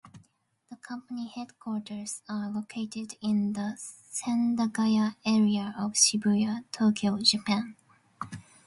The 0.71 0.77
company 0.77 1.27
headquarters 1.27 2.23
are 2.27 2.49
located 2.49 3.17
in 3.21 3.53
the 3.53 3.77
Sendagaya 3.79 5.13
area 5.23 5.75
of 5.77 5.93
Shibuya, 5.93 6.63
Tokyo, 6.71 7.19
Japan. 7.19 7.75